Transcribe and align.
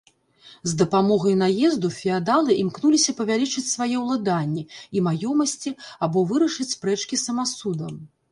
З 0.69 0.77
дапамогай 0.77 1.35
наезду 1.41 1.89
феадалы 1.97 2.55
імкнуліся 2.63 3.15
павялічыць 3.19 3.63
свае 3.73 3.97
ўладанні 4.05 4.63
і 4.97 5.03
маёмасці 5.09 5.75
або 6.07 6.25
вырашыць 6.31 6.69
спрэчкі 6.75 7.23
самасудам. 7.25 7.93